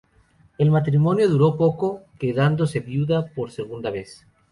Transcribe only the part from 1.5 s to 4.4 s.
poco, quedándose viuda por segunda vez.